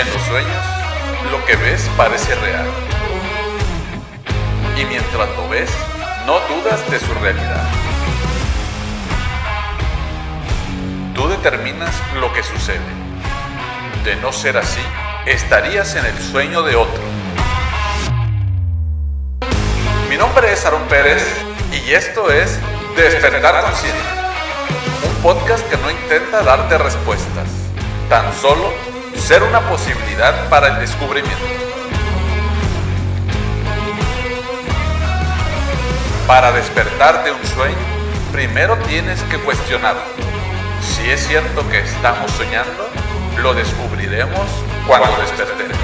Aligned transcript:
En 0.00 0.10
los 0.14 0.22
sueños, 0.22 0.64
lo 1.30 1.44
que 1.44 1.56
ves 1.56 1.90
parece 1.94 2.34
real. 2.36 2.64
Y 4.78 4.86
mientras 4.86 5.28
lo 5.36 5.46
ves, 5.50 5.68
no 6.24 6.40
dudas 6.48 6.90
de 6.90 6.98
su 6.98 7.12
realidad. 7.20 7.68
Tú 11.14 11.28
determinas 11.28 11.94
lo 12.18 12.32
que 12.32 12.42
sucede. 12.42 12.80
De 14.02 14.16
no 14.16 14.32
ser 14.32 14.56
así, 14.56 14.80
estarías 15.26 15.94
en 15.96 16.06
el 16.06 16.18
sueño 16.18 16.62
de 16.62 16.76
otro. 16.76 17.02
Mi 20.08 20.16
nombre 20.16 20.50
es 20.50 20.64
Aaron 20.64 20.84
Pérez 20.84 21.22
y 21.72 21.92
esto 21.92 22.32
es 22.32 22.58
Despertar 22.96 23.60
Consciente, 23.60 24.00
un 25.06 25.22
podcast 25.22 25.68
que 25.68 25.76
no 25.76 25.90
intenta 25.90 26.42
darte 26.42 26.78
respuestas, 26.78 27.48
tan 28.08 28.32
solo 28.32 28.89
ser 29.16 29.42
una 29.42 29.60
posibilidad 29.60 30.48
para 30.48 30.68
el 30.68 30.80
descubrimiento. 30.80 31.44
Para 36.26 36.52
despertar 36.52 37.24
de 37.24 37.32
un 37.32 37.44
sueño, 37.46 37.76
primero 38.32 38.76
tienes 38.88 39.20
que 39.24 39.38
cuestionarlo. 39.38 40.02
Si 40.80 41.10
es 41.10 41.26
cierto 41.26 41.68
que 41.68 41.80
estamos 41.80 42.30
soñando, 42.32 42.88
lo 43.38 43.54
descubriremos 43.54 44.46
cuando 44.86 45.10
despertemos. 45.20 45.76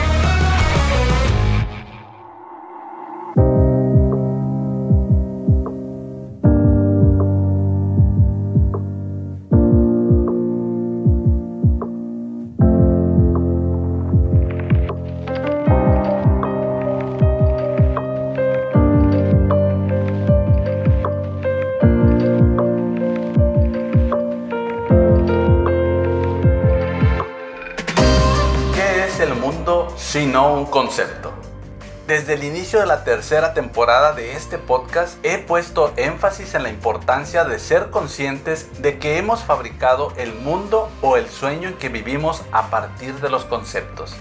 Sino 30.17 30.51
un 30.55 30.65
concepto. 30.65 31.31
Desde 32.07 32.33
el 32.33 32.45
inicio 32.45 32.81
de 32.81 32.87
la 32.87 33.05
tercera 33.05 33.53
temporada 33.53 34.15
de 34.15 34.33
este 34.33 34.57
podcast 34.57 35.19
he 35.23 35.37
puesto 35.37 35.93
énfasis 35.99 36.55
en 36.55 36.63
la 36.63 36.71
importancia 36.71 37.45
de 37.45 37.59
ser 37.59 37.91
conscientes 37.91 38.81
de 38.81 38.99
que 38.99 39.19
hemos 39.19 39.45
fabricado 39.45 40.15
el 40.17 40.33
mundo 40.33 40.89
o 41.03 41.19
el 41.19 41.29
sueño 41.29 41.69
en 41.69 41.75
que 41.77 41.91
vivimos 41.91 42.45
a 42.51 42.71
partir 42.71 43.17
de 43.17 43.29
los 43.29 43.45
conceptos. 43.45 44.17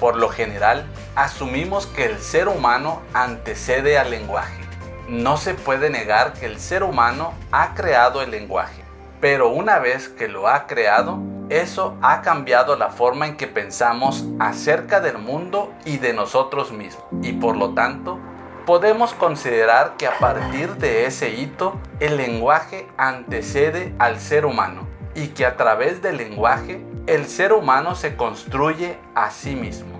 Por 0.00 0.16
lo 0.16 0.30
general, 0.30 0.84
asumimos 1.14 1.86
que 1.86 2.06
el 2.06 2.18
ser 2.18 2.48
humano 2.48 3.00
antecede 3.14 3.98
al 3.98 4.10
lenguaje. 4.10 4.60
No 5.08 5.36
se 5.36 5.54
puede 5.54 5.90
negar 5.90 6.32
que 6.32 6.46
el 6.46 6.58
ser 6.58 6.82
humano 6.82 7.34
ha 7.52 7.72
creado 7.74 8.20
el 8.20 8.32
lenguaje, 8.32 8.82
pero 9.20 9.50
una 9.50 9.78
vez 9.78 10.08
que 10.08 10.26
lo 10.26 10.48
ha 10.48 10.66
creado, 10.66 11.20
eso 11.48 11.96
ha 12.02 12.22
cambiado 12.22 12.76
la 12.76 12.90
forma 12.90 13.26
en 13.26 13.36
que 13.36 13.46
pensamos 13.46 14.24
acerca 14.38 15.00
del 15.00 15.18
mundo 15.18 15.72
y 15.84 15.98
de 15.98 16.12
nosotros 16.12 16.72
mismos. 16.72 17.04
Y 17.22 17.34
por 17.34 17.56
lo 17.56 17.74
tanto, 17.74 18.18
podemos 18.66 19.14
considerar 19.14 19.96
que 19.96 20.08
a 20.08 20.18
partir 20.18 20.74
de 20.76 21.06
ese 21.06 21.30
hito, 21.30 21.80
el 22.00 22.16
lenguaje 22.16 22.88
antecede 22.96 23.94
al 23.98 24.18
ser 24.18 24.44
humano 24.44 24.88
y 25.14 25.28
que 25.28 25.46
a 25.46 25.56
través 25.56 26.02
del 26.02 26.16
lenguaje, 26.16 26.84
el 27.06 27.26
ser 27.26 27.52
humano 27.52 27.94
se 27.94 28.16
construye 28.16 28.98
a 29.14 29.30
sí 29.30 29.54
mismo. 29.54 29.94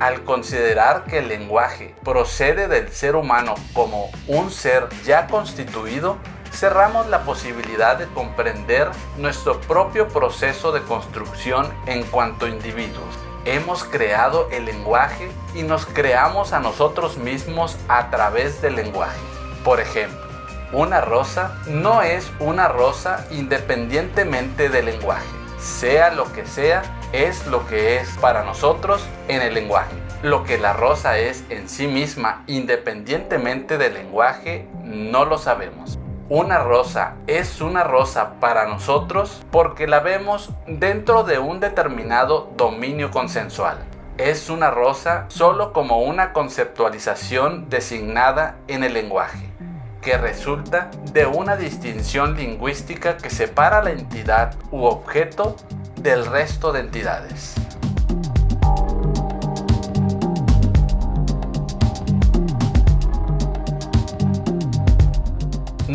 Al 0.00 0.24
considerar 0.24 1.04
que 1.04 1.18
el 1.18 1.28
lenguaje 1.28 1.94
procede 2.04 2.68
del 2.68 2.88
ser 2.90 3.16
humano 3.16 3.54
como 3.72 4.10
un 4.26 4.50
ser 4.50 4.88
ya 5.04 5.26
constituido, 5.26 6.18
cerramos 6.52 7.06
la 7.08 7.22
posibilidad 7.22 7.96
de 7.96 8.06
comprender 8.06 8.90
nuestro 9.16 9.60
propio 9.60 10.08
proceso 10.08 10.72
de 10.72 10.82
construcción 10.82 11.72
en 11.86 12.04
cuanto 12.04 12.46
individuos. 12.46 13.18
Hemos 13.44 13.84
creado 13.84 14.48
el 14.50 14.64
lenguaje 14.66 15.30
y 15.54 15.62
nos 15.62 15.86
creamos 15.86 16.52
a 16.52 16.60
nosotros 16.60 17.16
mismos 17.16 17.76
a 17.88 18.10
través 18.10 18.60
del 18.60 18.76
lenguaje. 18.76 19.18
Por 19.64 19.80
ejemplo, 19.80 20.28
una 20.72 21.00
rosa 21.00 21.56
no 21.66 22.02
es 22.02 22.30
una 22.40 22.68
rosa 22.68 23.26
independientemente 23.30 24.68
del 24.68 24.86
lenguaje. 24.86 25.26
Sea 25.58 26.10
lo 26.10 26.30
que 26.32 26.46
sea, 26.46 26.82
es 27.12 27.46
lo 27.46 27.66
que 27.66 27.96
es 27.96 28.08
para 28.20 28.44
nosotros 28.44 29.02
en 29.28 29.40
el 29.40 29.54
lenguaje. 29.54 29.96
Lo 30.22 30.44
que 30.44 30.58
la 30.58 30.72
rosa 30.72 31.16
es 31.18 31.42
en 31.48 31.68
sí 31.68 31.86
misma 31.86 32.42
independientemente 32.46 33.78
del 33.78 33.94
lenguaje, 33.94 34.68
no 34.84 35.24
lo 35.24 35.38
sabemos. 35.38 35.97
Una 36.30 36.58
rosa 36.58 37.14
es 37.26 37.62
una 37.62 37.84
rosa 37.84 38.34
para 38.38 38.66
nosotros 38.66 39.40
porque 39.50 39.86
la 39.86 40.00
vemos 40.00 40.50
dentro 40.66 41.24
de 41.24 41.38
un 41.38 41.58
determinado 41.58 42.52
dominio 42.54 43.10
consensual. 43.10 43.78
Es 44.18 44.50
una 44.50 44.70
rosa 44.70 45.24
solo 45.28 45.72
como 45.72 46.02
una 46.02 46.34
conceptualización 46.34 47.70
designada 47.70 48.56
en 48.68 48.84
el 48.84 48.92
lenguaje, 48.92 49.48
que 50.02 50.18
resulta 50.18 50.90
de 51.14 51.24
una 51.24 51.56
distinción 51.56 52.36
lingüística 52.36 53.16
que 53.16 53.30
separa 53.30 53.82
la 53.82 53.92
entidad 53.92 54.54
u 54.70 54.84
objeto 54.84 55.56
del 55.96 56.26
resto 56.26 56.72
de 56.72 56.80
entidades. 56.80 57.54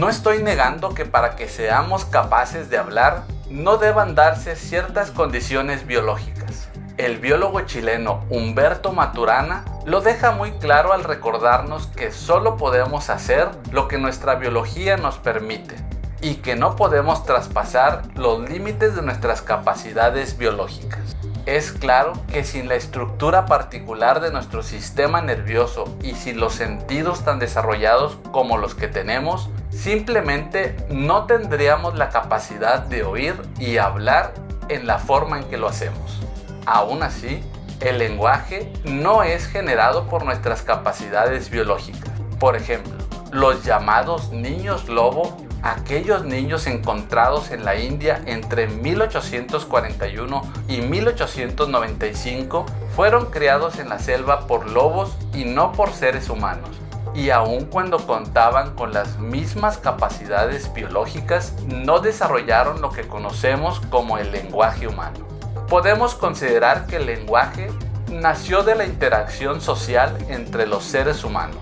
No 0.04 0.10
estoy 0.10 0.44
negando 0.44 0.94
que 0.94 1.06
para 1.06 1.38
que 1.38 1.48
seamos 1.48 2.04
capaces 2.04 2.70
de 2.70 2.78
hablar 2.78 3.24
no 3.50 3.78
deban 3.78 4.16
darse 4.16 4.58
ciertas 4.58 5.12
condiciones 5.12 5.88
biológicas. 5.88 6.68
El 6.98 7.20
biólogo 7.20 7.62
chileno 7.62 8.26
Humberto 8.30 8.92
Maturana 8.92 9.64
lo 9.86 10.02
deja 10.02 10.32
muy 10.32 10.52
claro 10.60 10.92
al 10.92 11.06
recordarnos 11.06 11.88
que 11.88 12.12
solo 12.12 12.58
podemos 12.58 13.10
hacer 13.10 13.48
lo 13.72 13.88
que 13.88 13.98
nuestra 13.98 14.36
biología 14.36 14.98
nos 14.98 15.20
permite 15.20 15.78
y 16.20 16.36
que 16.36 16.58
no 16.58 16.76
podemos 16.76 17.26
traspasar 17.26 18.02
los 18.16 18.50
límites 18.50 18.98
de 18.98 19.04
nuestras 19.04 19.42
capacidades 19.42 20.38
biológicas. 20.38 21.16
Es 21.46 21.72
claro 21.72 22.12
que 22.28 22.44
sin 22.44 22.68
la 22.68 22.76
estructura 22.76 23.46
particular 23.46 24.20
de 24.20 24.32
nuestro 24.32 24.64
sistema 24.64 25.22
nervioso 25.22 25.86
y 26.02 26.16
sin 26.16 26.42
los 26.42 26.56
sentidos 26.56 27.24
tan 27.24 27.40
desarrollados 27.40 28.18
como 28.34 28.58
los 28.58 28.76
que 28.76 28.90
tenemos, 28.90 29.50
Simplemente 29.76 30.76
no 30.90 31.26
tendríamos 31.26 31.96
la 31.96 32.10
capacidad 32.10 32.80
de 32.80 33.04
oír 33.04 33.36
y 33.60 33.78
hablar 33.78 34.34
en 34.70 34.88
la 34.88 35.00
forma 35.00 35.40
en 35.40 35.46
que 35.46 35.58
lo 35.58 35.68
hacemos. 35.68 36.22
Aún 36.66 37.04
así, 37.04 37.44
el 37.82 37.98
lenguaje 37.98 38.72
no 38.86 39.24
es 39.24 39.48
generado 39.48 40.08
por 40.08 40.24
nuestras 40.24 40.62
capacidades 40.62 41.50
biológicas. 41.50 42.12
Por 42.40 42.56
ejemplo, 42.56 42.94
los 43.32 43.66
llamados 43.66 44.32
niños 44.32 44.88
lobo, 44.88 45.36
aquellos 45.64 46.24
niños 46.24 46.68
encontrados 46.68 47.52
en 47.52 47.66
la 47.66 47.76
India 47.76 48.22
entre 48.26 48.68
1841 48.68 50.42
y 50.70 50.82
1895, 50.82 52.66
fueron 52.96 53.32
criados 53.32 53.80
en 53.80 53.90
la 53.90 54.00
selva 54.00 54.48
por 54.48 54.70
lobos 54.70 55.18
y 55.34 55.46
no 55.46 55.74
por 55.74 55.92
seres 55.92 56.30
humanos 56.30 56.83
y 57.16 57.30
aun 57.30 57.66
cuando 57.66 58.06
contaban 58.06 58.76
con 58.76 58.94
las 58.94 59.20
mismas 59.20 59.78
capacidades 59.78 60.74
biológicas, 60.74 61.54
no 61.68 62.00
desarrollaron 62.00 62.82
lo 62.82 62.90
que 62.90 63.08
conocemos 63.08 63.80
como 63.90 64.18
el 64.18 64.32
lenguaje 64.32 64.88
humano. 64.88 65.20
Podemos 65.68 66.16
considerar 66.16 66.88
que 66.88 66.98
el 66.98 67.06
lenguaje 67.06 67.70
nació 68.12 68.64
de 68.64 68.76
la 68.76 68.86
interacción 68.86 69.62
social 69.62 70.18
entre 70.30 70.68
los 70.68 70.84
seres 70.84 71.24
humanos 71.24 71.58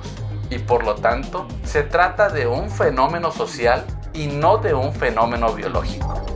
y 0.49 0.59
por 0.59 0.83
lo 0.83 0.95
tanto 0.95 1.47
se 1.63 1.83
trata 1.83 2.29
de 2.29 2.47
un 2.47 2.69
fenómeno 2.69 3.31
social 3.31 3.85
y 4.13 4.27
no 4.27 4.57
de 4.57 4.73
un 4.73 4.93
fenómeno 4.93 5.53
biológico. 5.53 6.30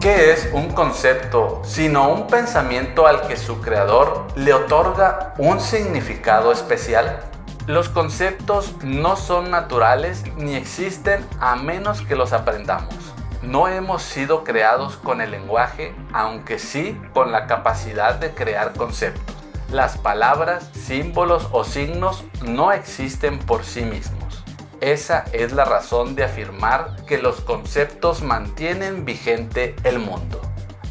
¿Qué 0.00 0.32
es 0.32 0.48
un 0.54 0.70
concepto 0.70 1.60
sino 1.62 2.08
un 2.08 2.26
pensamiento 2.26 3.06
al 3.06 3.28
que 3.28 3.36
su 3.36 3.60
creador 3.60 4.28
le 4.34 4.54
otorga 4.54 5.34
un 5.36 5.60
significado 5.60 6.52
especial? 6.52 7.20
Los 7.66 7.90
conceptos 7.90 8.76
no 8.82 9.16
son 9.16 9.50
naturales 9.50 10.24
ni 10.38 10.54
existen 10.54 11.22
a 11.38 11.54
menos 11.56 12.00
que 12.00 12.16
los 12.16 12.32
aprendamos. 12.32 12.94
No 13.42 13.68
hemos 13.68 14.00
sido 14.00 14.42
creados 14.42 14.96
con 14.96 15.20
el 15.20 15.32
lenguaje, 15.32 15.94
aunque 16.14 16.58
sí 16.58 16.98
con 17.12 17.30
la 17.30 17.46
capacidad 17.46 18.14
de 18.14 18.30
crear 18.30 18.72
conceptos. 18.72 19.36
Las 19.70 19.98
palabras, 19.98 20.70
símbolos 20.72 21.46
o 21.52 21.62
signos 21.62 22.24
no 22.42 22.72
existen 22.72 23.38
por 23.38 23.64
sí 23.64 23.82
mismos. 23.82 24.19
Esa 24.80 25.26
es 25.32 25.52
la 25.52 25.66
razón 25.66 26.14
de 26.14 26.24
afirmar 26.24 26.96
que 27.06 27.18
los 27.18 27.42
conceptos 27.42 28.22
mantienen 28.22 29.04
vigente 29.04 29.76
el 29.84 29.98
mundo 29.98 30.40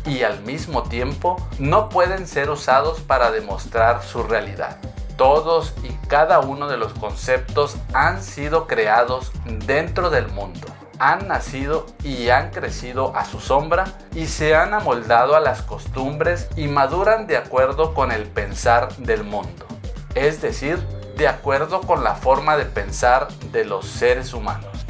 y 0.05 0.21
al 0.21 0.41
mismo 0.43 0.83
tiempo 0.83 1.37
no 1.57 1.89
pueden 1.89 2.27
ser 2.27 2.51
usados 2.51 2.99
para 3.01 3.31
demostrar 3.31 4.03
su 4.03 4.21
realidad. 4.21 4.77
Todos 5.17 5.73
y 5.83 5.89
cada 6.07 6.39
uno 6.39 6.67
de 6.67 6.77
los 6.77 6.93
conceptos 6.93 7.77
han 7.93 8.21
sido 8.21 8.67
creados 8.67 9.31
dentro 9.65 10.11
del 10.11 10.27
mundo, 10.27 10.67
han 10.99 11.27
nacido 11.27 11.87
y 12.03 12.29
han 12.29 12.51
crecido 12.51 13.15
a 13.15 13.25
su 13.25 13.39
sombra 13.39 13.85
y 14.13 14.27
se 14.27 14.55
han 14.55 14.75
amoldado 14.75 15.35
a 15.35 15.39
las 15.39 15.63
costumbres 15.63 16.47
y 16.55 16.67
maduran 16.67 17.25
de 17.25 17.37
acuerdo 17.37 17.95
con 17.95 18.11
el 18.11 18.27
pensar 18.27 18.95
del 18.97 19.23
mundo, 19.23 19.65
es 20.13 20.41
decir, 20.41 20.79
de 21.19 21.27
acuerdo 21.27 21.81
con 21.81 22.05
la 22.05 22.15
forma 22.15 22.55
de 22.55 22.63
pensar 22.63 23.27
de 23.51 23.65
los 23.65 23.85
seres 23.85 24.33
humanos 24.33 24.85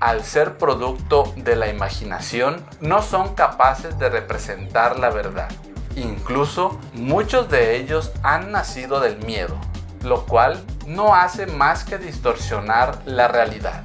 al 0.00 0.24
ser 0.24 0.56
producto 0.56 1.32
de 1.36 1.56
la 1.56 1.68
imaginación, 1.68 2.64
no 2.80 3.02
son 3.02 3.34
capaces 3.34 3.98
de 3.98 4.08
representar 4.08 4.98
la 4.98 5.10
verdad. 5.10 5.50
Incluso 5.94 6.78
muchos 6.94 7.50
de 7.50 7.76
ellos 7.76 8.12
han 8.22 8.50
nacido 8.50 9.00
del 9.00 9.18
miedo, 9.24 9.56
lo 10.02 10.24
cual 10.24 10.64
no 10.86 11.14
hace 11.14 11.46
más 11.46 11.84
que 11.84 11.98
distorsionar 11.98 12.98
la 13.04 13.28
realidad. 13.28 13.82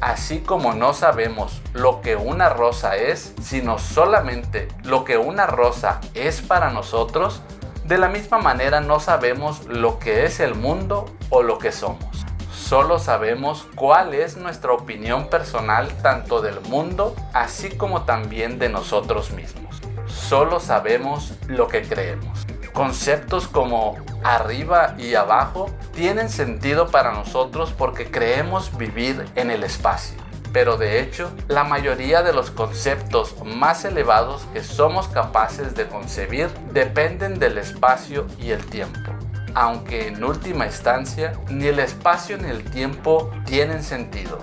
Así 0.00 0.40
como 0.40 0.72
no 0.72 0.94
sabemos 0.94 1.62
lo 1.72 2.00
que 2.00 2.14
una 2.14 2.48
rosa 2.48 2.96
es, 2.96 3.34
sino 3.42 3.78
solamente 3.78 4.68
lo 4.84 5.04
que 5.04 5.18
una 5.18 5.46
rosa 5.46 6.00
es 6.14 6.42
para 6.42 6.70
nosotros, 6.70 7.42
de 7.90 7.98
la 7.98 8.08
misma 8.08 8.38
manera 8.38 8.80
no 8.80 9.00
sabemos 9.00 9.66
lo 9.66 9.98
que 9.98 10.24
es 10.24 10.38
el 10.38 10.54
mundo 10.54 11.06
o 11.28 11.42
lo 11.42 11.58
que 11.58 11.72
somos. 11.72 12.24
Solo 12.52 13.00
sabemos 13.00 13.66
cuál 13.74 14.14
es 14.14 14.36
nuestra 14.36 14.70
opinión 14.70 15.28
personal 15.28 15.88
tanto 16.00 16.40
del 16.40 16.60
mundo 16.60 17.16
así 17.32 17.70
como 17.70 18.02
también 18.02 18.60
de 18.60 18.68
nosotros 18.68 19.32
mismos. 19.32 19.80
Solo 20.06 20.60
sabemos 20.60 21.34
lo 21.48 21.66
que 21.66 21.82
creemos. 21.82 22.46
Conceptos 22.72 23.48
como 23.48 23.96
arriba 24.22 24.94
y 24.96 25.16
abajo 25.16 25.68
tienen 25.92 26.28
sentido 26.28 26.92
para 26.92 27.10
nosotros 27.10 27.74
porque 27.76 28.08
creemos 28.08 28.78
vivir 28.78 29.26
en 29.34 29.50
el 29.50 29.64
espacio. 29.64 30.16
Pero 30.52 30.76
de 30.76 31.00
hecho, 31.00 31.30
la 31.48 31.64
mayoría 31.64 32.22
de 32.22 32.32
los 32.32 32.50
conceptos 32.50 33.36
más 33.44 33.84
elevados 33.84 34.42
que 34.52 34.64
somos 34.64 35.08
capaces 35.08 35.74
de 35.74 35.86
concebir 35.86 36.48
dependen 36.72 37.38
del 37.38 37.58
espacio 37.58 38.26
y 38.38 38.50
el 38.50 38.64
tiempo 38.66 39.10
aunque 39.54 40.08
en 40.08 40.22
última 40.22 40.66
instancia 40.66 41.32
ni 41.48 41.66
el 41.66 41.78
espacio 41.78 42.38
ni 42.38 42.48
el 42.48 42.64
tiempo 42.64 43.30
tienen 43.44 43.82
sentido, 43.82 44.38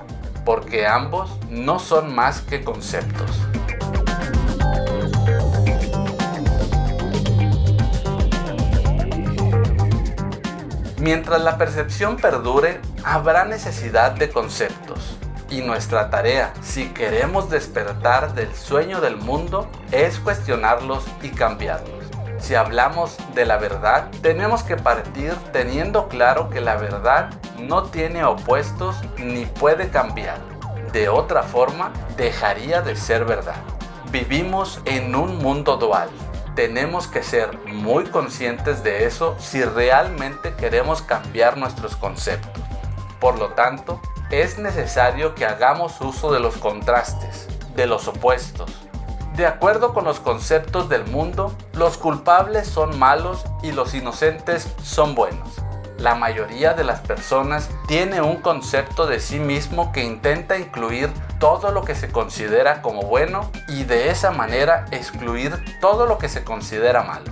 porque 0.46 0.88
ambos 0.88 1.40
no 1.50 1.80
son 1.80 2.14
más 2.14 2.42
que 2.42 2.64
conceptos. 2.64 3.32
Mientras 11.00 11.42
la 11.42 11.58
percepción 11.58 12.18
perdure, 12.18 12.82
habrá 13.04 13.46
necesidad 13.46 14.12
de 14.12 14.30
conceptos. 14.30 15.17
Y 15.50 15.62
nuestra 15.62 16.10
tarea, 16.10 16.54
si 16.62 16.90
queremos 16.90 17.50
despertar 17.50 18.34
del 18.34 18.54
sueño 18.54 19.00
del 19.00 19.16
mundo, 19.16 19.70
es 19.92 20.20
cuestionarlos 20.20 21.06
y 21.22 21.30
cambiarlos. 21.30 21.98
Si 22.40 22.54
hablamos 22.54 23.18
de 23.34 23.46
la 23.46 23.58
verdad, 23.58 24.10
tenemos 24.22 24.64
que 24.64 24.76
partir 24.76 25.34
teniendo 25.54 26.08
claro 26.08 26.50
que 26.50 26.62
la 26.62 26.76
verdad 26.76 27.30
no 27.58 27.84
tiene 27.84 28.26
opuestos 28.26 28.98
ni 29.18 29.46
puede 29.46 29.90
cambiar. 29.90 30.40
De 30.92 31.10
otra 31.10 31.44
forma, 31.44 31.92
dejaría 32.16 32.82
de 32.82 32.96
ser 32.96 33.26
verdad. 33.26 33.62
Vivimos 34.12 34.82
en 34.86 35.16
un 35.16 35.38
mundo 35.38 35.78
dual. 35.78 36.10
Tenemos 36.56 37.08
que 37.08 37.24
ser 37.24 37.58
muy 37.66 38.06
conscientes 38.06 38.84
de 38.84 39.06
eso 39.06 39.36
si 39.40 39.64
realmente 39.64 40.54
queremos 40.56 41.02
cambiar 41.02 41.58
nuestros 41.58 41.96
conceptos. 41.96 42.64
Por 43.20 43.38
lo 43.38 43.50
tanto, 43.50 44.02
es 44.32 44.58
necesario 44.58 45.36
que 45.36 45.46
hagamos 45.46 46.02
uso 46.02 46.32
de 46.32 46.40
los 46.40 46.58
contrastes, 46.58 47.48
de 47.76 47.88
los 47.88 48.08
opuestos, 48.08 48.88
de 49.38 49.46
acuerdo 49.46 49.94
con 49.94 50.04
los 50.04 50.20
conceptos 50.20 50.90
del 50.90 51.06
mundo, 51.06 51.56
los 51.74 52.00
culpables 52.00 52.68
son 52.68 52.98
malos 52.98 53.46
y 53.62 53.72
los 53.72 53.94
inocentes 53.94 54.68
son 54.82 55.14
buenos. 55.14 55.50
La 56.00 56.16
mayoría 56.16 56.74
de 56.74 56.84
las 56.84 57.02
personas 57.02 57.70
tiene 57.88 58.20
un 58.20 58.38
concepto 58.38 59.06
de 59.06 59.20
sí 59.20 59.38
mismo 59.38 59.92
que 59.92 60.04
intenta 60.04 60.58
incluir 60.58 61.12
todo 61.40 61.70
lo 61.70 61.84
que 61.84 61.94
se 61.94 62.12
considera 62.12 62.82
como 62.82 63.04
bueno 63.04 63.52
y 63.68 63.84
de 63.84 64.10
esa 64.10 64.32
manera 64.32 64.88
excluir 64.90 65.64
todo 65.82 66.08
lo 66.08 66.18
que 66.18 66.30
se 66.30 66.44
considera 66.44 67.04
malo. 67.04 67.32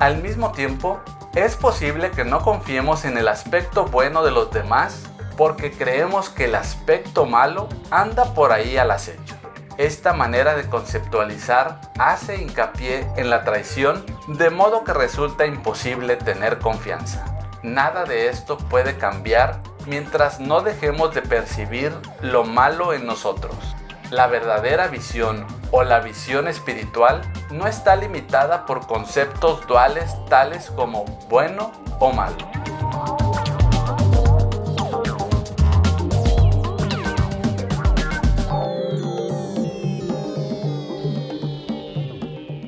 Al 0.00 0.18
mismo 0.18 0.52
tiempo, 0.52 1.00
es 1.34 1.56
posible 1.56 2.10
que 2.10 2.26
no 2.26 2.42
confiemos 2.42 3.06
en 3.06 3.16
el 3.16 3.28
aspecto 3.28 3.86
bueno 3.86 4.22
de 4.22 4.32
los 4.32 4.50
demás 4.50 5.04
porque 5.42 5.72
creemos 5.72 6.30
que 6.30 6.44
el 6.44 6.54
aspecto 6.54 7.26
malo 7.26 7.68
anda 7.90 8.32
por 8.32 8.52
ahí 8.52 8.76
al 8.76 8.92
acecho. 8.92 9.34
Esta 9.76 10.12
manera 10.12 10.54
de 10.54 10.70
conceptualizar 10.70 11.80
hace 11.98 12.40
hincapié 12.40 13.08
en 13.16 13.28
la 13.28 13.42
traición 13.42 14.06
de 14.28 14.50
modo 14.50 14.84
que 14.84 14.92
resulta 14.92 15.44
imposible 15.44 16.14
tener 16.14 16.60
confianza. 16.60 17.24
Nada 17.64 18.04
de 18.04 18.28
esto 18.28 18.56
puede 18.56 18.96
cambiar 18.98 19.60
mientras 19.84 20.38
no 20.38 20.60
dejemos 20.60 21.12
de 21.12 21.22
percibir 21.22 21.92
lo 22.20 22.44
malo 22.44 22.92
en 22.92 23.04
nosotros. 23.04 23.56
La 24.10 24.28
verdadera 24.28 24.86
visión 24.86 25.44
o 25.72 25.82
la 25.82 25.98
visión 25.98 26.46
espiritual 26.46 27.20
no 27.50 27.66
está 27.66 27.96
limitada 27.96 28.64
por 28.64 28.86
conceptos 28.86 29.66
duales 29.66 30.14
tales 30.28 30.70
como 30.70 31.04
bueno 31.28 31.72
o 31.98 32.12
malo. 32.12 32.36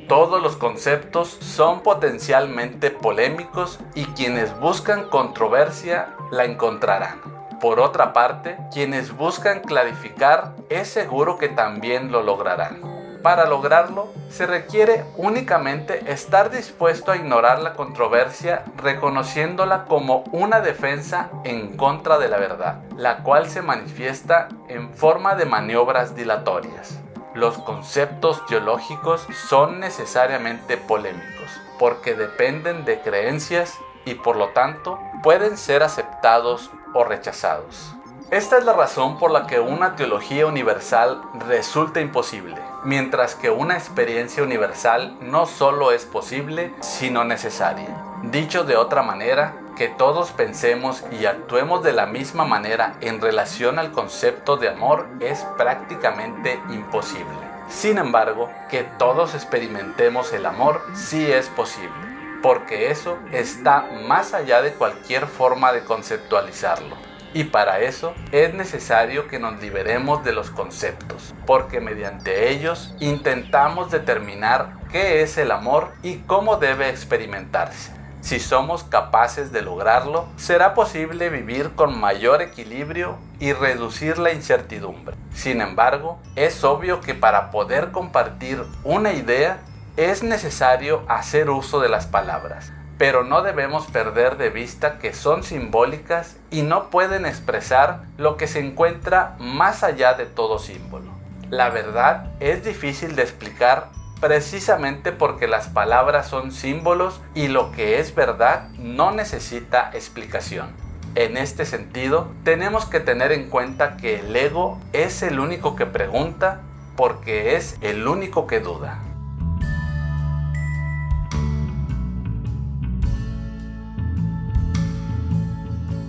Todos 0.07 0.39
los 0.39 0.55
conceptos 0.55 1.29
son 1.29 1.81
potencialmente 1.81 2.91
polémicos 2.91 3.79
y 3.95 4.05
quienes 4.05 4.55
buscan 4.59 5.09
controversia 5.09 6.15
la 6.29 6.45
encontrarán. 6.45 7.21
Por 7.59 7.79
otra 7.79 8.13
parte, 8.13 8.55
quienes 8.71 9.17
buscan 9.17 9.61
clarificar 9.61 10.53
es 10.69 10.89
seguro 10.89 11.39
que 11.39 11.49
también 11.49 12.11
lo 12.11 12.21
lograrán. 12.21 12.81
Para 13.23 13.47
lograrlo, 13.47 14.09
se 14.29 14.45
requiere 14.45 15.05
únicamente 15.17 16.11
estar 16.11 16.51
dispuesto 16.51 17.11
a 17.11 17.15
ignorar 17.15 17.59
la 17.63 17.73
controversia 17.73 18.63
reconociéndola 18.77 19.85
como 19.85 20.23
una 20.31 20.61
defensa 20.61 21.31
en 21.45 21.77
contra 21.77 22.19
de 22.19 22.27
la 22.27 22.37
verdad, 22.37 22.83
la 22.95 23.23
cual 23.23 23.49
se 23.49 23.63
manifiesta 23.63 24.49
en 24.67 24.93
forma 24.93 25.33
de 25.33 25.45
maniobras 25.45 26.15
dilatorias 26.15 26.99
los 27.35 27.57
conceptos 27.57 28.45
teológicos 28.45 29.27
son 29.49 29.81
necesariamente 29.81 30.77
polémicos, 30.77 31.51
porque 31.77 32.15
dependen 32.15 32.85
de 32.85 33.01
creencias 33.01 33.77
y 34.05 34.15
por 34.15 34.37
lo 34.37 34.49
tanto 34.49 34.97
pueden 35.21 35.57
ser 35.57 35.83
aceptados 35.83 36.71
o 36.93 37.03
rechazados. 37.03 37.93
Esta 38.31 38.57
es 38.57 38.65
la 38.65 38.73
razón 38.73 39.19
por 39.19 39.31
la 39.31 39.45
que 39.45 39.59
una 39.59 39.95
teología 39.95 40.47
universal 40.47 41.21
resulta 41.47 41.99
imposible, 41.99 42.59
mientras 42.83 43.35
que 43.35 43.51
una 43.51 43.75
experiencia 43.75 44.41
universal 44.41 45.17
no 45.19 45.45
solo 45.45 45.91
es 45.91 46.05
posible, 46.05 46.73
sino 46.79 47.23
necesaria. 47.25 48.14
Dicho 48.31 48.63
de 48.63 48.75
otra 48.75 49.03
manera, 49.03 49.53
que 49.77 49.87
todos 49.87 50.31
pensemos 50.31 51.03
y 51.11 51.25
actuemos 51.25 51.83
de 51.83 51.93
la 51.93 52.05
misma 52.05 52.43
manera 52.43 52.95
en 53.01 53.21
relación 53.21 53.77
al 53.77 53.91
concepto 53.91 54.57
de 54.57 54.69
amor 54.69 55.07
es 55.19 55.45
prácticamente 55.57 56.59
imposible. 56.69 57.37
Sin 57.69 57.97
embargo, 57.97 58.49
que 58.69 58.83
todos 58.83 59.35
experimentemos 59.35 60.33
el 60.33 60.45
amor 60.47 60.81
sí 60.95 61.31
es 61.31 61.49
posible, 61.49 61.93
porque 62.41 62.89
eso 62.89 63.19
está 63.31 63.85
más 64.07 64.33
allá 64.33 64.61
de 64.61 64.73
cualquier 64.73 65.27
forma 65.27 65.71
de 65.71 65.83
conceptualizarlo. 65.83 66.95
Y 67.33 67.45
para 67.45 67.79
eso 67.79 68.13
es 68.31 68.53
necesario 68.53 69.27
que 69.27 69.39
nos 69.39 69.61
liberemos 69.61 70.23
de 70.23 70.31
los 70.31 70.49
conceptos, 70.49 71.35
porque 71.45 71.79
mediante 71.79 72.49
ellos 72.49 72.95
intentamos 72.99 73.91
determinar 73.91 74.77
qué 74.91 75.21
es 75.21 75.37
el 75.37 75.51
amor 75.51 75.91
y 76.01 76.19
cómo 76.19 76.57
debe 76.57 76.89
experimentarse. 76.89 77.94
Si 78.25 78.39
somos 78.39 78.83
capaces 78.83 79.51
de 79.51 79.61
lograrlo, 79.61 80.25
será 80.35 80.73
posible 80.73 81.29
vivir 81.29 81.75
con 81.75 81.95
mayor 81.99 82.41
equilibrio 82.41 83.19
y 83.39 83.53
reducir 83.53 84.17
la 84.17 84.33
incertidumbre. 84.33 85.15
Sin 85.35 85.61
embargo, 85.61 86.17
es 86.35 86.63
obvio 86.63 87.01
que 87.01 87.13
para 87.13 87.51
poder 87.51 87.91
compartir 87.91 88.63
una 88.83 89.13
idea 89.13 89.59
es 89.95 90.23
necesario 90.23 91.03
hacer 91.07 91.51
uso 91.51 91.79
de 91.79 91.89
las 91.89 92.07
palabras. 92.07 92.71
pero 92.97 93.25
no 93.25 93.41
debemos 93.41 93.87
perder 93.87 94.37
de 94.37 94.49
vista 94.49 94.99
que 94.99 95.13
son 95.13 95.43
simbólicas 95.43 96.37
y 96.49 96.61
no 96.61 96.89
pueden 96.89 97.25
expresar 97.25 98.03
lo 98.17 98.37
que 98.37 98.47
se 98.47 98.59
encuentra 98.59 99.35
más 99.37 99.83
allá 99.83 100.13
de 100.13 100.25
todo 100.25 100.59
símbolo. 100.59 101.11
La 101.49 101.69
verdad 101.69 102.31
es 102.39 102.63
difícil 102.63 103.17
de 103.17 103.23
explicar 103.23 103.89
precisamente 104.25 105.11
porque 105.11 105.47
las 105.47 105.67
palabras 105.67 106.27
son 106.27 106.51
símbolos 106.51 107.21
y 107.35 107.47
lo 107.47 107.71
que 107.71 107.99
es 107.99 108.15
verdad 108.15 108.69
no 108.69 109.11
necesita 109.11 109.91
explicación. 109.93 110.69
En 111.13 111.37
este 111.37 111.63
sentido, 111.63 112.31
tenemos 112.43 112.87
que 112.87 112.99
tener 112.99 113.31
en 113.31 113.51
cuenta 113.51 113.97
que 113.97 114.21
el 114.21 114.35
ego 114.35 114.81
es 114.93 115.21
el 115.21 115.39
único 115.39 115.75
que 115.75 115.85
pregunta 115.85 116.61
porque 116.95 117.55
es 117.55 117.77
el 117.81 118.07
único 118.07 118.47
que 118.47 118.61
duda. 118.61 118.97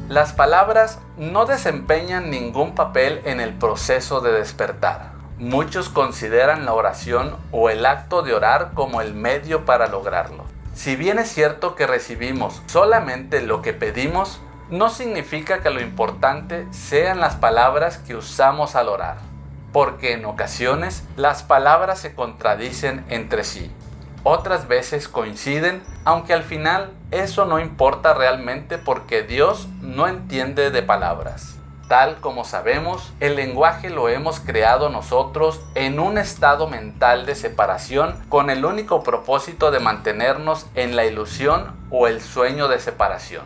Las 0.08 0.32
palabras 0.32 1.00
no 1.18 1.44
desempeñan 1.44 2.30
ningún 2.30 2.74
papel 2.74 3.20
en 3.26 3.40
el 3.40 3.52
proceso 3.52 4.22
de 4.22 4.32
despertar. 4.32 5.15
Muchos 5.38 5.88
consideran 5.88 6.64
la 6.64 6.72
oración 6.72 7.36
o 7.52 7.70
el 7.70 7.84
acto 7.84 8.22
de 8.22 8.34
orar 8.34 8.72
como 8.74 9.00
el 9.00 9.14
medio 9.14 9.64
para 9.64 9.86
lograrlo. 9.86 10.44
Si 10.74 10.96
bien 10.96 11.18
es 11.18 11.28
cierto 11.28 11.74
que 11.74 11.86
recibimos 11.86 12.62
solamente 12.66 13.42
lo 13.42 13.62
que 13.62 13.72
pedimos, 13.72 14.40
no 14.70 14.88
significa 14.88 15.60
que 15.62 15.70
lo 15.70 15.80
importante 15.80 16.66
sean 16.70 17.20
las 17.20 17.36
palabras 17.36 17.98
que 17.98 18.16
usamos 18.16 18.74
al 18.76 18.88
orar, 18.88 19.18
porque 19.72 20.12
en 20.12 20.24
ocasiones 20.24 21.04
las 21.16 21.42
palabras 21.42 21.98
se 21.98 22.14
contradicen 22.14 23.04
entre 23.08 23.44
sí 23.44 23.72
otras 24.28 24.66
veces 24.66 25.06
coinciden, 25.06 25.84
aunque 26.04 26.34
al 26.34 26.42
final 26.42 26.90
eso 27.12 27.44
no 27.44 27.60
importa 27.60 28.12
realmente 28.12 28.76
porque 28.76 29.22
Dios 29.22 29.68
no 29.82 30.08
entiende 30.08 30.72
de 30.72 30.82
palabras. 30.82 31.55
Tal 31.88 32.16
como 32.16 32.44
sabemos, 32.44 33.12
el 33.20 33.36
lenguaje 33.36 33.90
lo 33.90 34.08
hemos 34.08 34.40
creado 34.40 34.88
nosotros 34.88 35.60
en 35.76 36.00
un 36.00 36.18
estado 36.18 36.66
mental 36.66 37.26
de 37.26 37.36
separación 37.36 38.20
con 38.28 38.50
el 38.50 38.64
único 38.64 39.04
propósito 39.04 39.70
de 39.70 39.78
mantenernos 39.78 40.66
en 40.74 40.96
la 40.96 41.04
ilusión 41.04 41.76
o 41.90 42.08
el 42.08 42.20
sueño 42.20 42.66
de 42.66 42.80
separación. 42.80 43.44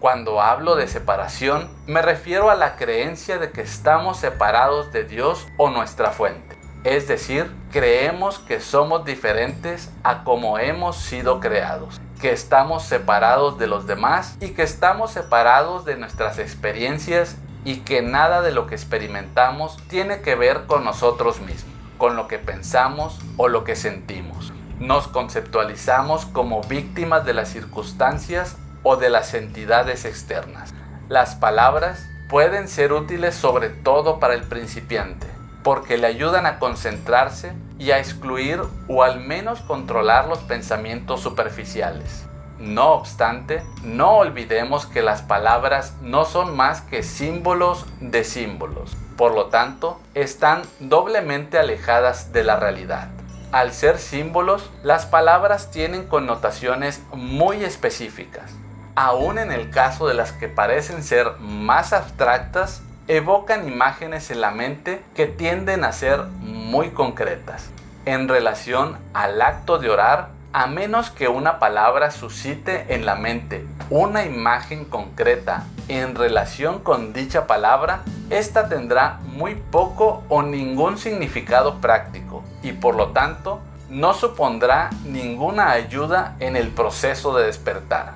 Cuando 0.00 0.40
hablo 0.40 0.76
de 0.76 0.88
separación, 0.88 1.68
me 1.86 2.00
refiero 2.00 2.48
a 2.48 2.54
la 2.54 2.76
creencia 2.76 3.36
de 3.36 3.50
que 3.50 3.60
estamos 3.60 4.16
separados 4.16 4.90
de 4.90 5.04
Dios 5.04 5.46
o 5.58 5.68
nuestra 5.68 6.10
fuente. 6.10 6.56
Es 6.84 7.06
decir, 7.08 7.50
creemos 7.70 8.38
que 8.38 8.60
somos 8.60 9.04
diferentes 9.04 9.90
a 10.02 10.24
como 10.24 10.58
hemos 10.58 10.96
sido 10.96 11.40
creados, 11.40 12.00
que 12.20 12.32
estamos 12.32 12.82
separados 12.82 13.58
de 13.58 13.66
los 13.66 13.86
demás 13.86 14.36
y 14.40 14.50
que 14.50 14.62
estamos 14.62 15.10
separados 15.10 15.86
de 15.86 15.96
nuestras 15.96 16.38
experiencias 16.38 17.36
y 17.64 17.78
que 17.78 18.02
nada 18.02 18.42
de 18.42 18.52
lo 18.52 18.66
que 18.66 18.74
experimentamos 18.74 19.76
tiene 19.88 20.20
que 20.20 20.34
ver 20.34 20.66
con 20.66 20.84
nosotros 20.84 21.40
mismos, 21.40 21.74
con 21.98 22.16
lo 22.16 22.28
que 22.28 22.38
pensamos 22.38 23.18
o 23.36 23.48
lo 23.48 23.64
que 23.64 23.76
sentimos. 23.76 24.52
Nos 24.78 25.08
conceptualizamos 25.08 26.26
como 26.26 26.62
víctimas 26.62 27.24
de 27.24 27.34
las 27.34 27.48
circunstancias 27.48 28.56
o 28.82 28.96
de 28.96 29.08
las 29.08 29.32
entidades 29.34 30.04
externas. 30.04 30.74
Las 31.08 31.34
palabras 31.36 32.06
pueden 32.28 32.68
ser 32.68 32.92
útiles 32.92 33.34
sobre 33.34 33.68
todo 33.68 34.18
para 34.18 34.34
el 34.34 34.42
principiante 34.42 35.26
porque 35.64 35.96
le 35.96 36.06
ayudan 36.06 36.46
a 36.46 36.58
concentrarse 36.58 37.54
y 37.78 37.90
a 37.90 37.98
excluir 37.98 38.60
o 38.86 39.02
al 39.02 39.18
menos 39.18 39.60
controlar 39.62 40.28
los 40.28 40.38
pensamientos 40.40 41.22
superficiales. 41.22 42.26
No 42.58 42.92
obstante, 42.92 43.62
no 43.82 44.16
olvidemos 44.16 44.86
que 44.86 45.02
las 45.02 45.22
palabras 45.22 45.94
no 46.02 46.24
son 46.24 46.56
más 46.56 46.82
que 46.82 47.02
símbolos 47.02 47.86
de 48.00 48.24
símbolos, 48.24 48.96
por 49.16 49.34
lo 49.34 49.46
tanto, 49.46 50.00
están 50.14 50.62
doblemente 50.78 51.58
alejadas 51.58 52.32
de 52.32 52.44
la 52.44 52.56
realidad. 52.56 53.08
Al 53.50 53.72
ser 53.72 53.98
símbolos, 53.98 54.70
las 54.82 55.06
palabras 55.06 55.70
tienen 55.70 56.06
connotaciones 56.06 57.02
muy 57.12 57.64
específicas. 57.64 58.50
Aún 58.96 59.38
en 59.38 59.52
el 59.52 59.70
caso 59.70 60.06
de 60.06 60.14
las 60.14 60.32
que 60.32 60.48
parecen 60.48 61.02
ser 61.02 61.32
más 61.40 61.92
abstractas, 61.92 62.82
evocan 63.06 63.68
imágenes 63.68 64.30
en 64.30 64.40
la 64.40 64.50
mente 64.50 65.02
que 65.14 65.26
tienden 65.26 65.84
a 65.84 65.92
ser 65.92 66.24
muy 66.40 66.90
concretas. 66.90 67.70
En 68.06 68.28
relación 68.28 68.98
al 69.12 69.40
acto 69.40 69.78
de 69.78 69.90
orar, 69.90 70.28
a 70.54 70.68
menos 70.68 71.10
que 71.10 71.26
una 71.26 71.58
palabra 71.58 72.12
suscite 72.12 72.94
en 72.94 73.04
la 73.04 73.16
mente 73.16 73.66
una 73.90 74.24
imagen 74.24 74.84
concreta 74.84 75.64
en 75.88 76.14
relación 76.14 76.78
con 76.78 77.12
dicha 77.12 77.48
palabra, 77.48 78.02
esta 78.30 78.68
tendrá 78.68 79.18
muy 79.24 79.56
poco 79.56 80.22
o 80.28 80.42
ningún 80.42 80.96
significado 80.96 81.80
práctico 81.80 82.44
y 82.62 82.70
por 82.70 82.94
lo 82.94 83.08
tanto 83.08 83.60
no 83.90 84.14
supondrá 84.14 84.90
ninguna 85.04 85.72
ayuda 85.72 86.36
en 86.38 86.54
el 86.54 86.68
proceso 86.68 87.36
de 87.36 87.46
despertar. 87.46 88.12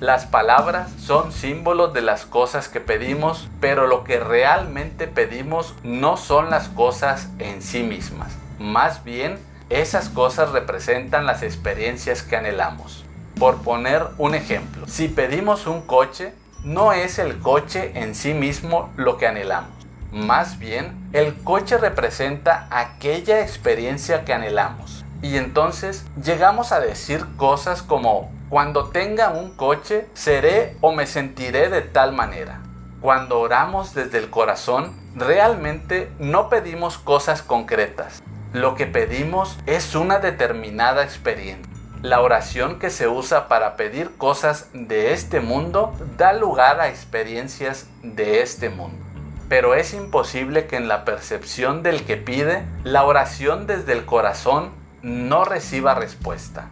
Las 0.00 0.24
palabras 0.24 0.90
son 0.98 1.32
símbolos 1.32 1.92
de 1.92 2.00
las 2.00 2.24
cosas 2.24 2.68
que 2.68 2.80
pedimos, 2.80 3.50
pero 3.60 3.86
lo 3.86 4.04
que 4.04 4.18
realmente 4.18 5.06
pedimos 5.06 5.74
no 5.82 6.16
son 6.16 6.48
las 6.48 6.68
cosas 6.68 7.28
en 7.38 7.60
sí 7.60 7.82
mismas. 7.82 8.32
Más 8.58 9.04
bien, 9.04 9.38
esas 9.70 10.08
cosas 10.08 10.50
representan 10.52 11.26
las 11.26 11.42
experiencias 11.42 12.22
que 12.22 12.36
anhelamos. 12.36 13.04
Por 13.38 13.62
poner 13.62 14.06
un 14.18 14.34
ejemplo, 14.34 14.86
si 14.86 15.08
pedimos 15.08 15.66
un 15.66 15.82
coche, 15.82 16.32
no 16.62 16.92
es 16.92 17.18
el 17.18 17.40
coche 17.40 17.92
en 17.94 18.14
sí 18.14 18.34
mismo 18.34 18.92
lo 18.96 19.18
que 19.18 19.26
anhelamos. 19.26 19.70
Más 20.12 20.58
bien, 20.58 21.10
el 21.12 21.34
coche 21.42 21.76
representa 21.76 22.68
aquella 22.70 23.40
experiencia 23.40 24.24
que 24.24 24.32
anhelamos. 24.32 25.04
Y 25.22 25.36
entonces 25.38 26.04
llegamos 26.22 26.70
a 26.70 26.80
decir 26.80 27.24
cosas 27.36 27.82
como 27.82 28.30
cuando 28.48 28.90
tenga 28.90 29.30
un 29.30 29.56
coche, 29.56 30.06
seré 30.14 30.76
o 30.80 30.92
me 30.92 31.06
sentiré 31.06 31.70
de 31.70 31.80
tal 31.80 32.12
manera. 32.12 32.60
Cuando 33.00 33.40
oramos 33.40 33.94
desde 33.94 34.18
el 34.18 34.30
corazón, 34.30 34.94
realmente 35.16 36.12
no 36.18 36.48
pedimos 36.48 36.98
cosas 36.98 37.42
concretas. 37.42 38.22
Lo 38.54 38.76
que 38.76 38.86
pedimos 38.86 39.58
es 39.66 39.96
una 39.96 40.20
determinada 40.20 41.02
experiencia. 41.02 41.68
La 42.02 42.20
oración 42.20 42.78
que 42.78 42.88
se 42.88 43.08
usa 43.08 43.48
para 43.48 43.74
pedir 43.74 44.12
cosas 44.16 44.68
de 44.72 45.12
este 45.12 45.40
mundo 45.40 45.92
da 46.16 46.32
lugar 46.32 46.80
a 46.80 46.88
experiencias 46.88 47.88
de 48.04 48.42
este 48.42 48.68
mundo. 48.70 49.04
Pero 49.48 49.74
es 49.74 49.92
imposible 49.92 50.68
que 50.68 50.76
en 50.76 50.86
la 50.86 51.04
percepción 51.04 51.82
del 51.82 52.04
que 52.04 52.16
pide, 52.16 52.62
la 52.84 53.02
oración 53.02 53.66
desde 53.66 53.92
el 53.92 54.04
corazón 54.04 54.70
no 55.02 55.44
reciba 55.44 55.96
respuesta. 55.96 56.68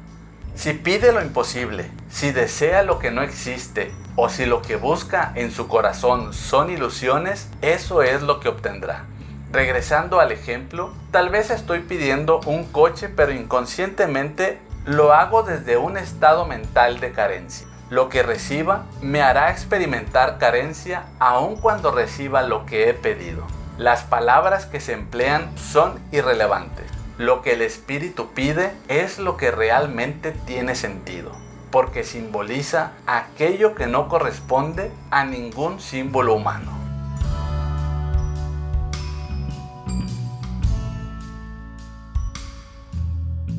Si 0.55 0.75
pide 0.75 1.11
lo 1.11 1.21
imposible, 1.21 1.91
si 2.09 2.31
desea 2.31 2.85
lo 2.85 3.01
que 3.01 3.11
no 3.11 3.23
existe 3.23 3.91
o 4.15 4.29
si 4.29 4.47
lo 4.47 4.63
que 4.63 4.77
busca 4.77 5.33
en 5.35 5.51
su 5.51 5.67
corazón 5.67 6.33
son 6.33 6.71
ilusiones, 6.71 7.49
eso 7.61 8.03
es 8.03 8.23
lo 8.23 8.39
que 8.39 8.51
obtendrá. 8.51 9.07
Regresando 9.53 10.19
al 10.19 10.33
ejemplo, 10.33 10.95
tal 11.11 11.29
vez 11.29 11.51
estoy 11.51 11.81
pidiendo 11.81 12.41
un 12.47 12.65
coche 12.65 13.11
pero 13.11 13.33
inconscientemente 13.33 14.59
lo 14.87 15.13
hago 15.13 15.43
desde 15.43 15.77
un 15.77 15.99
estado 15.99 16.47
mental 16.47 17.01
de 17.01 17.13
carencia. 17.13 17.67
Lo 17.91 18.09
que 18.09 18.23
reciba 18.23 18.87
me 19.03 19.21
hará 19.21 19.51
experimentar 19.51 20.39
carencia 20.39 21.05
aun 21.19 21.57
cuando 21.57 21.91
reciba 21.91 22.41
lo 22.41 22.65
que 22.65 22.89
he 22.89 22.95
pedido. 22.95 23.47
Las 23.77 24.05
palabras 24.05 24.65
que 24.65 24.81
se 24.81 24.95
emplean 24.95 25.51
son 25.59 26.01
irrelevantes. 26.13 26.87
Lo 27.19 27.43
que 27.43 27.53
el 27.53 27.61
espíritu 27.61 28.31
pide 28.33 28.73
es 28.89 29.19
lo 29.19 29.37
que 29.37 29.51
realmente 29.51 30.33
tiene 30.33 30.75
sentido, 30.75 31.33
porque 31.71 32.05
simboliza 32.05 32.93
aquello 33.07 33.75
que 33.75 33.87
no 33.87 34.09
corresponde 34.09 34.91
a 35.11 35.27
ningún 35.27 35.79
símbolo 35.79 36.33
humano. 36.33 36.72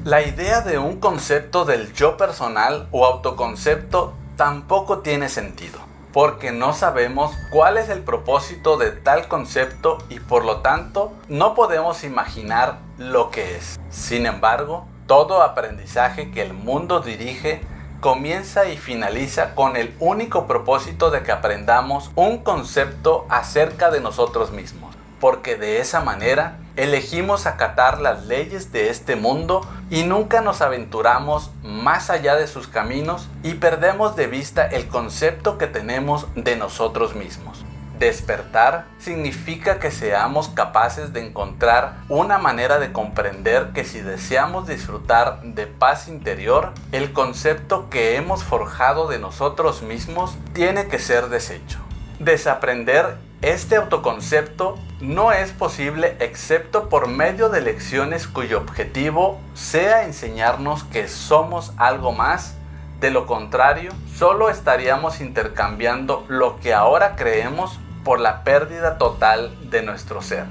La 0.04 0.22
idea 0.22 0.60
de 0.60 0.80
un 0.80 1.00
concepto 1.00 1.64
del 1.64 1.94
yo 1.94 2.18
personal 2.18 2.90
o 2.92 3.06
autoconcepto 3.06 4.14
tampoco 4.36 5.00
tiene 5.00 5.30
sentido, 5.30 5.80
porque 6.12 6.52
no 6.52 6.74
sabemos 6.74 7.32
cuál 7.52 7.78
es 7.78 7.88
el 7.88 8.02
propósito 8.02 8.76
de 8.76 8.92
tal 8.92 9.30
concepto 9.30 10.00
y 10.10 10.20
por 10.20 10.44
lo 10.44 10.58
tanto 10.58 11.14
no 11.30 11.56
podemos 11.56 12.04
imaginar 12.04 12.80
lo 12.98 13.32
que 13.32 13.56
es. 13.56 13.80
Sin 13.90 14.26
embargo, 14.26 14.86
todo 15.08 15.42
aprendizaje 15.42 16.32
que 16.32 16.42
el 16.42 16.52
mundo 16.52 17.00
dirige 17.00 17.62
comienza 18.02 18.66
y 18.66 18.76
finaliza 18.76 19.56
con 19.56 19.78
el 19.78 19.96
único 20.02 20.48
propósito 20.48 21.12
de 21.12 21.24
que 21.24 21.32
aprendamos 21.32 22.12
un 22.16 22.40
concepto 22.40 23.26
acerca 23.30 23.90
de 23.90 24.02
nosotros 24.02 24.52
mismos, 24.52 24.94
porque 25.22 25.56
de 25.56 25.80
esa 25.80 26.02
manera 26.02 26.58
elegimos 26.76 27.46
acatar 27.46 28.02
las 28.02 28.26
leyes 28.26 28.72
de 28.72 28.90
este 28.90 29.16
mundo 29.16 29.68
y 29.90 30.04
nunca 30.04 30.42
nos 30.42 30.62
aventuramos 30.62 31.52
más 31.62 32.10
allá 32.10 32.36
de 32.36 32.48
sus 32.48 32.68
caminos 32.68 33.30
y 33.44 33.56
perdemos 33.56 34.16
de 34.16 34.28
vista 34.28 34.66
el 34.66 34.88
concepto 34.88 35.58
que 35.58 35.68
tenemos 35.68 36.28
de 36.36 36.56
nosotros 36.56 37.16
mismos. 37.16 37.64
Despertar 38.00 38.86
significa 38.98 39.80
que 39.80 39.92
seamos 39.92 40.50
capaces 40.50 41.14
de 41.14 41.26
encontrar 41.26 42.02
una 42.10 42.40
manera 42.40 42.80
de 42.80 42.92
comprender 42.92 43.70
que 43.74 43.86
si 43.86 44.02
deseamos 44.02 44.68
disfrutar 44.68 45.42
de 45.44 45.68
paz 45.68 46.08
interior, 46.08 46.74
el 46.92 47.14
concepto 47.14 47.90
que 47.90 48.16
hemos 48.16 48.44
forjado 48.44 49.08
de 49.08 49.20
nosotros 49.20 49.84
mismos 49.84 50.36
tiene 50.54 50.88
que 50.88 50.98
ser 50.98 51.30
deshecho. 51.30 51.80
Desaprender 52.20 53.18
este 53.44 53.76
autoconcepto 53.76 54.80
no 55.02 55.34
es 55.34 55.52
posible 55.52 56.16
excepto 56.22 56.88
por 56.88 57.10
medio 57.10 57.50
de 57.50 57.60
lecciones 57.60 58.26
cuyo 58.26 58.58
objetivo 58.58 59.38
sea 59.54 60.06
enseñarnos 60.06 60.86
que 60.86 61.10
somos 61.10 61.74
algo 61.76 62.14
más 62.14 62.56
de 63.02 63.12
lo 63.12 63.26
contrario, 63.28 63.92
solo 64.16 64.50
estaríamos 64.50 65.20
intercambiando 65.20 66.24
lo 66.30 66.58
que 66.62 66.74
ahora 66.74 67.18
creemos 67.18 67.78
por 68.06 68.22
la 68.22 68.46
pérdida 68.46 68.98
total 68.98 69.54
de 69.70 69.82
nuestro 69.82 70.22
ser, 70.22 70.46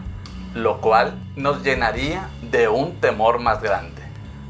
lo 0.52 0.82
cual 0.82 1.14
nos 1.34 1.62
llenaría 1.62 2.28
de 2.42 2.68
un 2.68 3.00
temor 3.00 3.38
más 3.38 3.62
grande. 3.62 4.02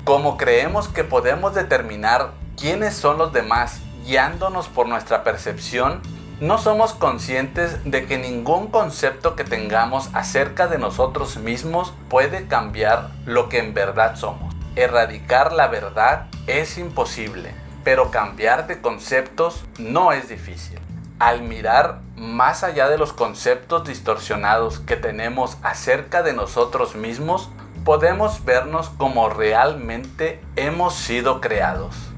Como 0.03 0.37
creemos 0.37 0.89
que 0.89 1.05
podemos 1.05 1.55
determinar 1.55 2.33
quiénes 2.57 2.97
son 2.97 3.19
los 3.19 3.33
demás 3.33 3.83
guiándonos 4.05 4.67
por 4.67 4.89
nuestra 4.89 5.23
percepción, 5.23 6.03
no 6.41 6.59
somos 6.59 6.95
conscientes 6.95 7.79
de 7.85 8.07
que 8.07 8.19
ningún 8.19 8.69
concepto 8.69 9.37
que 9.37 9.45
tengamos 9.45 10.11
acerca 10.13 10.67
de 10.67 10.79
nosotros 10.79 11.37
mismos 11.37 11.93
puede 12.09 12.47
cambiar 12.47 13.11
lo 13.25 13.49
que 13.49 13.59
en 13.59 13.75
verdad 13.75 14.17
somos. 14.17 14.55
Erradicar 14.75 15.53
la 15.53 15.69
verdad 15.69 16.27
es 16.47 16.79
imposible, 16.79 17.55
pero 17.85 18.11
cambiar 18.11 18.67
de 18.67 18.81
conceptos 18.81 19.65
no 19.79 20.13
es 20.13 20.29
difícil 20.29 20.81
al 21.23 21.43
mirar 21.43 22.01
más 22.17 22.65
allá 22.65 22.89
de 22.89 22.99
los 22.99 23.13
conceptos 23.13 23.87
distorsionados 23.87 24.81
que 24.81 24.97
tenemos 24.97 25.57
acerca 25.63 26.25
de 26.25 26.33
nosotros 26.33 26.97
mismos, 26.97 27.49
podemos 27.85 28.45
vernos 28.45 28.91
como 28.99 29.29
realmente 29.29 30.41
hemos 30.57 30.97
sido 30.97 31.41
creados. 31.41 32.12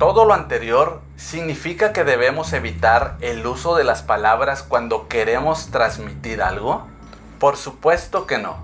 Todo 0.00 0.24
lo 0.24 0.32
anterior 0.32 1.02
significa 1.16 1.92
que 1.92 2.04
debemos 2.04 2.54
evitar 2.54 3.18
el 3.20 3.46
uso 3.46 3.76
de 3.76 3.84
las 3.84 4.00
palabras 4.00 4.62
cuando 4.62 5.08
queremos 5.08 5.66
transmitir 5.66 6.40
algo? 6.40 6.86
Por 7.38 7.58
supuesto 7.58 8.26
que 8.26 8.38
no. 8.38 8.56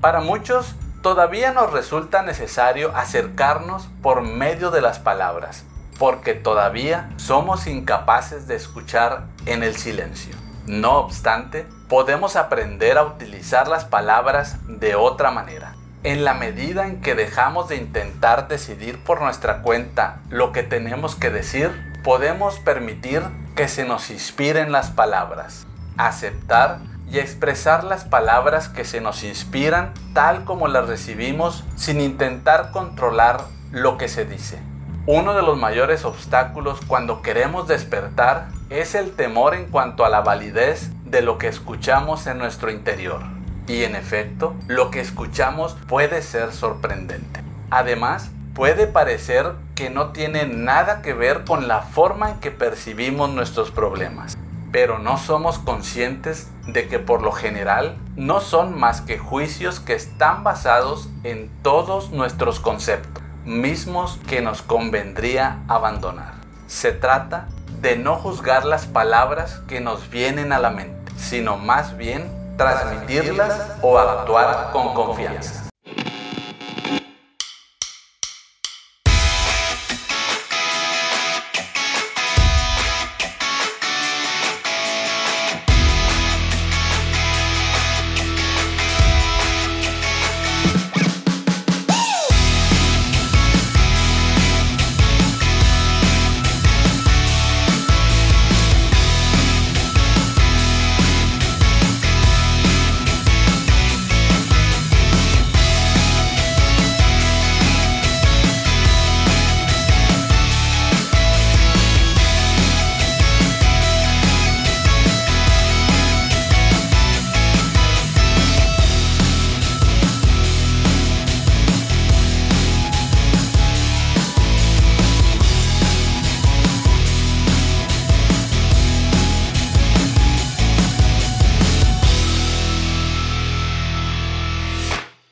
Para 0.00 0.20
muchos, 0.20 0.76
todavía 1.02 1.50
nos 1.50 1.72
resulta 1.72 2.22
necesario 2.22 2.94
acercarnos 2.94 3.88
por 4.02 4.22
medio 4.22 4.70
de 4.70 4.82
las 4.82 5.00
palabras, 5.00 5.64
porque 5.98 6.32
todavía 6.34 7.10
somos 7.16 7.66
incapaces 7.66 8.46
de 8.46 8.54
escuchar 8.54 9.24
en 9.46 9.64
el 9.64 9.74
silencio. 9.74 10.36
No 10.66 10.98
obstante, 10.98 11.66
podemos 11.88 12.36
aprender 12.36 12.98
a 12.98 13.02
utilizar 13.02 13.66
las 13.66 13.84
palabras 13.84 14.58
de 14.68 14.94
otra 14.94 15.32
manera. 15.32 15.73
En 16.04 16.22
la 16.22 16.34
medida 16.34 16.86
en 16.86 17.00
que 17.00 17.14
dejamos 17.14 17.70
de 17.70 17.76
intentar 17.76 18.46
decidir 18.46 18.98
por 18.98 19.22
nuestra 19.22 19.62
cuenta 19.62 20.20
lo 20.28 20.52
que 20.52 20.62
tenemos 20.62 21.14
que 21.14 21.30
decir, 21.30 21.70
podemos 22.04 22.58
permitir 22.58 23.22
que 23.56 23.68
se 23.68 23.86
nos 23.86 24.10
inspiren 24.10 24.70
las 24.70 24.90
palabras, 24.90 25.66
aceptar 25.96 26.80
y 27.10 27.20
expresar 27.20 27.84
las 27.84 28.04
palabras 28.04 28.68
que 28.68 28.84
se 28.84 29.00
nos 29.00 29.24
inspiran 29.24 29.94
tal 30.12 30.44
como 30.44 30.68
las 30.68 30.88
recibimos 30.88 31.64
sin 31.74 32.02
intentar 32.02 32.70
controlar 32.70 33.40
lo 33.72 33.96
que 33.96 34.08
se 34.08 34.26
dice. 34.26 34.58
Uno 35.06 35.32
de 35.32 35.40
los 35.40 35.56
mayores 35.56 36.04
obstáculos 36.04 36.80
cuando 36.86 37.22
queremos 37.22 37.66
despertar 37.66 38.48
es 38.68 38.94
el 38.94 39.12
temor 39.12 39.54
en 39.54 39.70
cuanto 39.70 40.04
a 40.04 40.10
la 40.10 40.20
validez 40.20 40.90
de 41.06 41.22
lo 41.22 41.38
que 41.38 41.48
escuchamos 41.48 42.26
en 42.26 42.36
nuestro 42.36 42.70
interior. 42.70 43.33
Y 43.66 43.84
en 43.84 43.96
efecto, 43.96 44.54
lo 44.68 44.90
que 44.90 45.00
escuchamos 45.00 45.76
puede 45.88 46.22
ser 46.22 46.52
sorprendente. 46.52 47.40
Además, 47.70 48.30
puede 48.54 48.86
parecer 48.86 49.52
que 49.74 49.90
no 49.90 50.12
tiene 50.12 50.46
nada 50.46 51.02
que 51.02 51.14
ver 51.14 51.44
con 51.44 51.66
la 51.66 51.80
forma 51.80 52.30
en 52.30 52.40
que 52.40 52.50
percibimos 52.50 53.30
nuestros 53.30 53.70
problemas 53.70 54.36
pero 54.74 54.98
no 54.98 55.18
somos 55.18 55.60
conscientes 55.60 56.50
de 56.66 56.88
que 56.88 56.98
por 56.98 57.22
lo 57.22 57.30
general 57.30 57.96
no 58.16 58.40
son 58.40 58.76
más 58.76 59.02
que 59.02 59.18
juicios 59.18 59.78
que 59.78 59.94
están 59.94 60.42
basados 60.42 61.08
en 61.22 61.48
todos 61.62 62.10
nuestros 62.10 62.58
conceptos, 62.58 63.22
mismos 63.44 64.18
que 64.26 64.42
nos 64.42 64.62
convendría 64.62 65.60
abandonar. 65.68 66.32
Se 66.66 66.90
trata 66.90 67.46
de 67.80 67.96
no 67.96 68.16
juzgar 68.16 68.64
las 68.64 68.86
palabras 68.86 69.60
que 69.68 69.78
nos 69.78 70.10
vienen 70.10 70.52
a 70.52 70.58
la 70.58 70.70
mente, 70.70 71.12
sino 71.16 71.56
más 71.56 71.96
bien 71.96 72.28
transmitirlas 72.56 73.76
o 73.82 73.98
actuar 73.98 74.70
con 74.72 74.94
confianza. 74.94 75.63